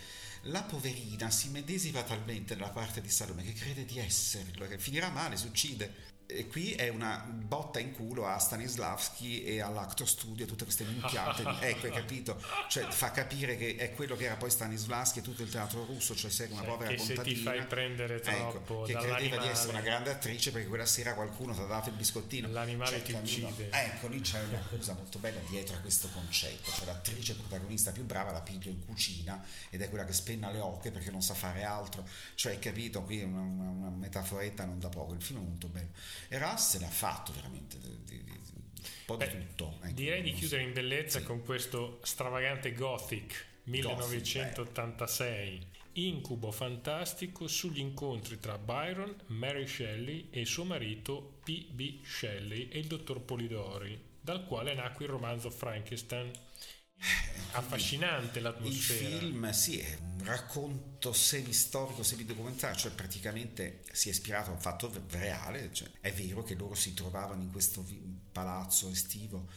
[0.49, 5.09] La poverina si medesima talmente nella parte di Salomè che crede di esserlo, che finirà
[5.09, 6.13] male, si uccide.
[6.27, 11.43] E qui è una botta in culo a Stanislavski e all'Actor Studio, tutte queste minchiate.
[11.61, 12.43] ecco, hai capito?
[12.69, 16.15] Cioè, fa capire che è quello che era poi Stanislavski e tutto il teatro russo,
[16.17, 17.51] cioè sei una Cioè, povera che se ti contadina.
[17.51, 21.53] fai prendere troppo ecco, che credeva di essere una grande attrice perché quella sera qualcuno
[21.53, 22.49] ti ha dato il biscottino.
[22.49, 23.47] L'animale ti capito?
[23.47, 23.71] uccide.
[23.71, 26.71] Ecco, lì c'è una cosa molto bella dietro a questo concetto.
[26.73, 30.61] Cioè, l'attrice protagonista più brava la piglio in cucina ed è quella che spenna le
[30.61, 32.07] ocche perché non sa fare altro.
[32.35, 33.03] Cioè, hai capito?
[33.03, 35.13] Qui è una, una, una metaforetta non da poco.
[35.13, 35.89] Il film è molto bello.
[36.29, 39.79] E Russell ha fatto veramente di- di- un po' di Beh, tutto.
[39.83, 39.93] ecco.
[39.95, 41.25] Direi di chiudere in bellezza Sì.
[41.25, 45.73] con questo stravagante Gothic 1986.
[45.97, 52.05] Incubo fantastico sugli incontri tra Byron, Mary Shelley e suo marito P.B.
[52.05, 56.33] Shelley e il dottor Polidori, dal quale nacque il romanzo Frankenstein.
[57.57, 59.19] Affascinante Il l'atmosfera.
[59.19, 64.93] film sì, è un racconto semi-storico, semi-documentario, cioè praticamente si è ispirato a un fatto
[65.11, 67.87] reale, cioè è vero che loro si trovavano in questo
[68.33, 69.49] palazzo estivo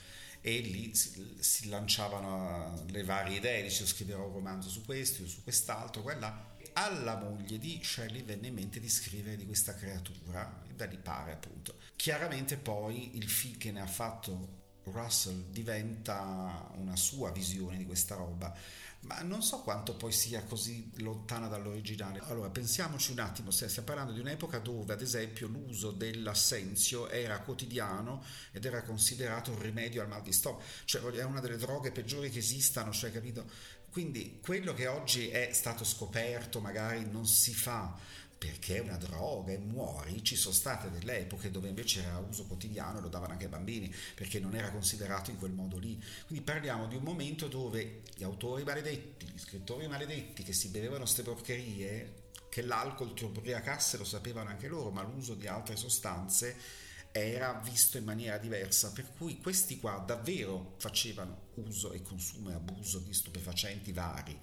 [0.42, 5.42] e lì si, lanciavano le varie idee, dice io scriverò un romanzo su questo, su
[5.44, 6.56] quest'altro, quella.
[6.74, 10.98] Alla moglie di Shelley venne in mente di scrivere di questa creatura, e da lì
[10.98, 11.80] pare appunto.
[11.96, 18.16] Chiaramente poi il film che ne ha fatto Russell diventa una sua visione di questa
[18.16, 18.56] roba
[19.02, 22.20] ma non so quanto poi sia così lontana dall'originale.
[22.26, 28.24] Allora, pensiamoci un attimo, stiamo parlando di un'epoca dove, ad esempio, l'uso dell'assenzio era quotidiano
[28.52, 32.30] ed era considerato un rimedio al mal di stomaco, cioè è una delle droghe peggiori
[32.30, 33.46] che esistano, cioè, capito?
[33.90, 37.98] Quindi quello che oggi è stato scoperto magari non si fa
[38.38, 42.46] perché è una droga e muori, ci sono state delle epoche dove invece era uso
[42.46, 46.02] quotidiano e lo davano anche ai bambini perché non era considerato in quel modo lì.
[46.28, 51.04] Quindi parliamo di un momento dove gli autori maledetti, gli scrittori maledetti che si bevevano
[51.04, 56.86] queste porcherie, che l'alcol ti ubriacasse lo sapevano anche loro, ma l'uso di altre sostanze
[57.18, 62.54] era visto in maniera diversa, per cui questi qua davvero facevano uso e consumo e
[62.54, 64.40] abuso di stupefacenti vari.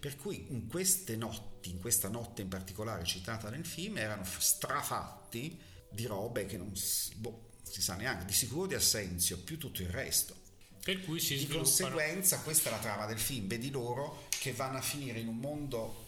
[0.00, 5.58] Per cui in queste notti, in questa notte in particolare citata nel film, erano strafatti
[5.90, 6.72] di robe che non
[7.16, 10.34] boh, si sa neanche, di sicuro di Assenzio, più tutto il resto.
[10.82, 11.64] Per cui si di sviluppano...
[11.64, 15.38] conseguenza questa è la trama del film, vedi loro che vanno a finire in un
[15.38, 16.07] mondo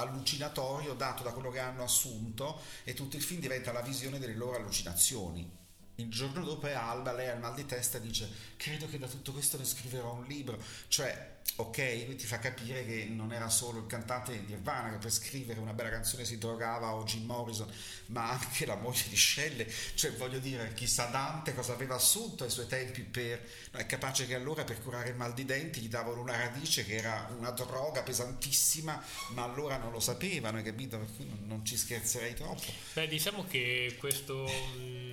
[0.00, 4.34] allucinatorio dato da quello che hanno assunto e tutto il film diventa la visione delle
[4.34, 5.59] loro allucinazioni.
[6.00, 8.98] Il giorno dopo è Alba, lei ha il mal di testa e dice credo che
[8.98, 10.58] da tutto questo ne scriverò un libro.
[10.88, 15.10] Cioè, ok, ti fa capire che non era solo il cantante di Nirvana che per
[15.10, 17.70] scrivere una bella canzone si drogava o Jim Morrison,
[18.06, 19.66] ma anche la moglie di Shelley.
[19.94, 23.46] Cioè, voglio dire, chissà Dante cosa aveva assunto ai suoi tempi per...
[23.72, 26.84] No, è capace che allora per curare il mal di denti gli davano una radice
[26.84, 30.98] che era una droga pesantissima, ma allora non lo sapevano, hai capito?
[31.44, 32.72] Non ci scherzerei troppo.
[32.94, 34.46] Beh, diciamo che questo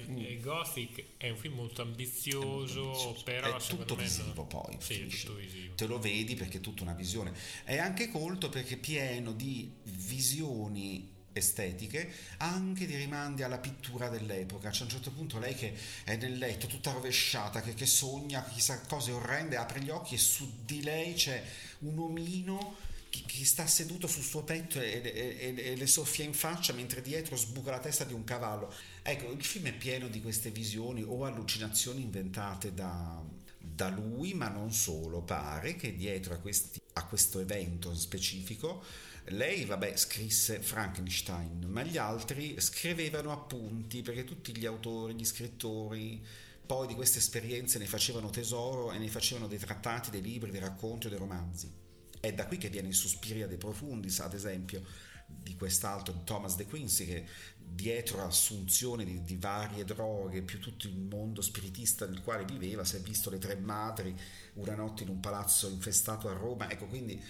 [0.09, 0.41] mm.
[0.41, 3.21] Gothic è un film molto ambizioso, ambizioso.
[3.23, 4.47] però è tutto visivo non...
[4.47, 4.77] poi.
[4.79, 5.75] Sì, tutto visivo.
[5.75, 7.33] Te lo vedi perché è tutta una visione.
[7.63, 14.69] È anche colto perché è pieno di visioni estetiche, anche di rimandi alla pittura dell'epoca.
[14.69, 18.43] C'è a un certo punto lei che è nel letto tutta rovesciata, che, che sogna
[18.43, 21.43] chissà cose orrende, apre gli occhi e su di lei c'è
[21.79, 22.75] un omino
[23.25, 27.35] che sta seduto sul suo petto e, e, e, le soffia in faccia mentre dietro
[27.35, 28.73] sbuca la testa di un cavallo.
[29.01, 33.23] Ecco, il film è pieno di queste visioni o allucinazioni inventate da,
[33.59, 35.21] da lui, ma non solo.
[35.21, 38.83] Pare che dietro a, questi, a questo evento specifico
[39.31, 46.23] lei, vabbè, scrisse Frankenstein, ma gli altri scrivevano appunti perché tutti gli autori, gli scrittori
[46.65, 50.59] poi di queste esperienze ne facevano tesoro e ne facevano dei trattati, dei libri, dei
[50.59, 51.86] racconti o dei romanzi.
[52.19, 54.83] È da qui che viene il Suspiria dei Profundis, ad esempio,
[55.27, 57.25] di quest'altro Thomas De Quincy, che
[57.57, 62.95] dietro assunzione di, di, varie droghe, più tutto il mondo spiritista nel quale viveva, si
[62.95, 64.15] è visto le tre madri
[64.53, 67.21] una notte in un palazzo infestato a Roma, ecco quindi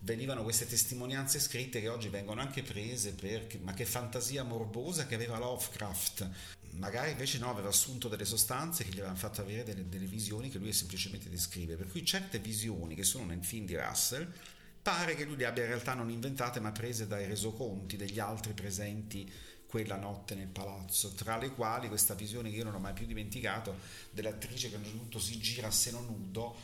[0.00, 5.16] venivano queste testimonianze scritte che oggi vengono anche prese per ma che fantasia morbosa che
[5.16, 6.30] aveva Lovecraft
[6.78, 10.48] magari invece no aveva assunto delle sostanze che gli avevano fatto avere delle, delle visioni
[10.48, 11.76] che lui semplicemente descrive.
[11.76, 14.32] Per cui certe visioni che sono nel film di Russell
[14.80, 18.52] pare che lui le abbia in realtà non inventate ma prese dai resoconti degli altri
[18.54, 19.30] presenti
[19.66, 23.04] quella notte nel palazzo, tra le quali questa visione che io non ho mai più
[23.04, 23.76] dimenticato
[24.10, 26.56] dell'attrice che a un certo punto si gira a seno nudo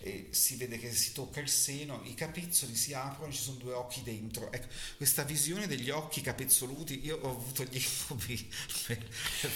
[0.00, 3.72] e si vede che si tocca il seno, i capezzoli si aprono, ci sono due
[3.72, 4.50] occhi dentro.
[4.52, 8.48] Ecco, questa visione degli occhi capezzoluti, io ho avuto gli incubi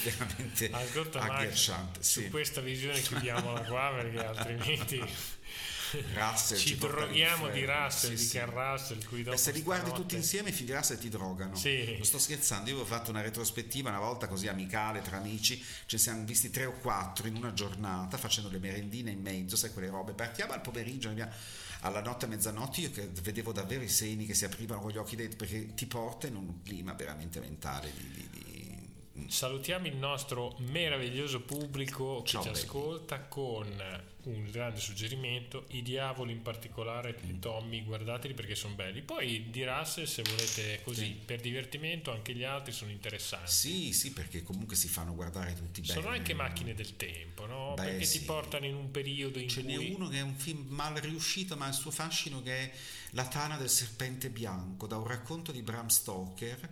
[0.03, 1.99] veramente Ascolta, agghiacciante.
[1.99, 2.23] Max, sì.
[2.25, 5.01] Su questa visione chiudiamola qua perché altrimenti
[6.15, 9.05] Russell ci droghiamo di Russell, sì, di Ken Russell.
[9.05, 10.01] Cui dopo se li guardi notte...
[10.01, 11.55] tutti insieme, i film di Russell ti drogano.
[11.57, 11.95] Sì.
[11.97, 15.99] Non sto scherzando, io avevo fatto una retrospettiva una volta così amicale tra amici, ci
[15.99, 19.89] siamo visti tre o quattro in una giornata facendo le merendine in mezzo, sai quelle
[19.89, 20.13] robe.
[20.13, 21.11] Partiamo al pomeriggio,
[21.81, 24.99] alla notte a mezzanotte io che vedevo davvero i seni che si aprivano con gli
[24.99, 28.52] occhi dentro perché ti porta in un clima veramente mentale di, di, di
[29.27, 32.61] Salutiamo il nostro meraviglioso pubblico che Ciao, ci baby.
[32.61, 37.41] ascolta con un grande suggerimento, i diavoli in particolare, mm.
[37.41, 39.03] Tommy, guardateli perché sono belli.
[39.03, 41.13] Poi di Russell se volete così, sì.
[41.13, 43.51] per divertimento, anche gli altri sono interessanti.
[43.51, 45.93] Sì, sì, perché comunque si fanno guardare tutti bene.
[45.93, 47.75] Sono anche macchine del tempo, no?
[47.75, 48.21] Beh, perché sì.
[48.21, 49.73] ti portano in un periodo in Ce cui...
[49.73, 52.73] Ce n'è uno che è un film mal riuscito, ma il suo fascino che è
[53.11, 56.71] La tana del serpente bianco, da un racconto di Bram Stoker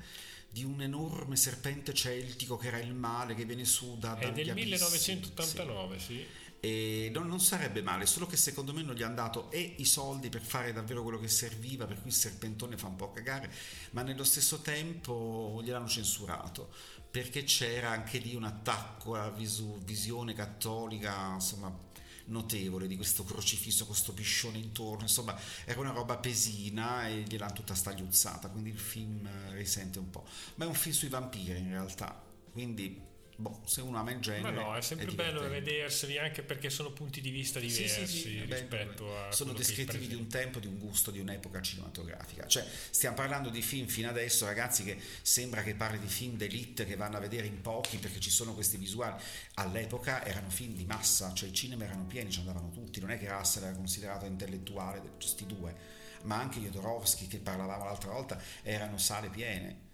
[0.50, 4.52] di un enorme serpente celtico che era il male che viene su da è del
[4.52, 6.26] 1989 sì, sì.
[6.62, 9.86] E non, non, sarebbe male solo che secondo me non gli hanno dato e i
[9.86, 13.50] soldi per fare davvero quello che serviva per cui il serpentone fa un po' cagare
[13.92, 16.70] ma nello stesso tempo gliel'hanno censurato
[17.10, 21.74] perché c'era anche lì un attacco alla visu, visione cattolica insomma
[22.30, 27.74] notevole di questo crocifisso, questo piscione intorno, insomma era una roba pesina e gliel'hanno tutta
[27.74, 30.26] stagliuzzata, quindi il film risente un po'.
[30.56, 33.08] Ma è un film sui vampiri in realtà, quindi
[33.40, 34.54] boh, se uno ama il genere.
[34.54, 38.06] Ma no, è sempre è bello vederseli anche perché sono punti di vista Sì, diversi
[38.06, 39.26] sì, sì, bello, rispetto bello.
[39.26, 39.32] a.
[39.32, 42.46] sono descrittivi di un tempo, di un gusto, di un'epoca cinematografica.
[42.46, 46.84] Cioè, stiamo parlando di film fino adesso, ragazzi, che sembra che parli di film d'elite
[46.84, 49.20] che vanno a vedere in pochi perché ci sono questi visuali.
[49.54, 53.00] All'epoca erano film di massa, cioè i cinema erano pieni, ci andavano tutti.
[53.00, 55.74] Non è che Russell era considerato intellettuale, questi due,
[56.24, 59.88] ma anche Jodorowsky, che parlavamo l'altra volta, erano sale piene.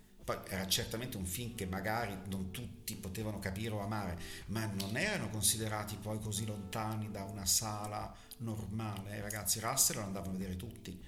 [0.49, 5.29] Era certamente un film che magari non tutti potevano capire o amare, ma non erano
[5.31, 9.17] considerati poi così lontani da una sala normale.
[9.17, 11.01] eh, ragazzi, Russell lo andavano a vedere tutti.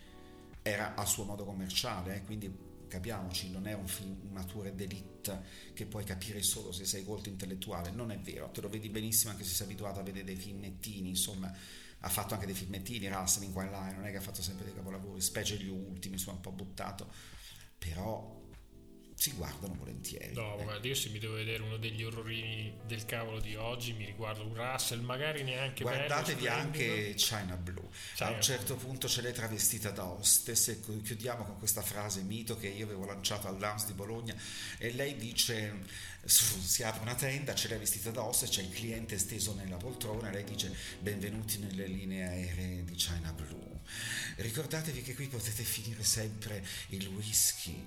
[0.63, 5.43] Era a suo modo commerciale, eh, quindi capiamoci, non è un film, una tour d'elite
[5.75, 7.91] che puoi capire solo se sei colto intellettuale.
[7.91, 11.09] Non è vero, te lo vedi benissimo anche se sei abituato a vedere dei filmettini,
[11.09, 11.53] insomma.
[12.01, 14.41] Ha fatto anche dei filmettini, Russell in qua e là, non è che ha fatto
[14.43, 17.11] sempre dei capolavori, specie gli ultimi, su un po' buttato,
[17.77, 18.38] però
[19.19, 20.33] si guardano volentieri.
[20.33, 20.63] No, eh.
[20.63, 24.47] guarda, io se mi devo vedere uno degli orrorini del cavolo di oggi, mi riguardo
[24.47, 27.15] un Russell, magari neanche Guardatevi bello, anche.
[27.17, 27.89] China Blue.
[28.15, 32.23] China a un certo punto ce l'è travestita da hostess e chiudiamo con questa frase
[32.23, 34.37] mito che io avevo lanciato al Dance di Bologna
[34.79, 35.75] e lei dice
[36.29, 40.31] si apre una tenda, ce l'è vestita da hostess, c'è il cliente steso nella poltrona
[40.31, 43.77] lei dice benvenuti nelle linee aeree di China Blue.
[44.37, 47.85] Ricordatevi che qui potete finire sempre il whisky,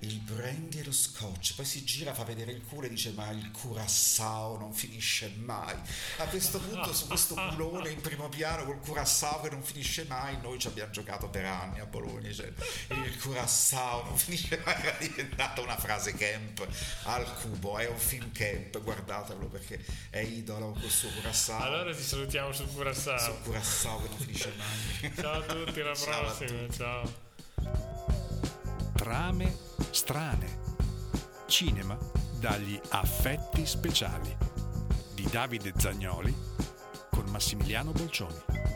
[0.00, 1.54] il brandy e lo scotch.
[1.54, 5.76] Poi si gira, fa vedere il culo e dice: Ma il curaçao non finisce mai.
[6.18, 10.36] A questo punto, su questo culone in primo piano col curaçao che non finisce mai,
[10.42, 12.32] noi ci abbiamo giocato per anni a Bologna.
[12.32, 12.52] Cioè,
[12.88, 16.66] il curaçao non finisce mai, era diventata una frase camp
[17.04, 17.78] al cubo.
[17.84, 19.78] È un film camp, guardatelo perché
[20.08, 21.60] è idolo col suo curaçao.
[21.60, 23.42] Allora ti salutiamo sul Sul Curaçao.
[23.42, 25.12] curaçao che non finisce mai.
[25.14, 26.60] Ciao a tutti, alla Ciao prossima.
[26.60, 26.76] tutti.
[26.76, 27.12] Ciao.
[28.94, 29.58] Trame
[29.90, 30.58] strane.
[31.46, 31.98] Cinema
[32.40, 34.34] dagli affetti speciali
[35.12, 36.34] di Davide Zagnoli
[37.10, 38.73] con Massimiliano Bolcioni.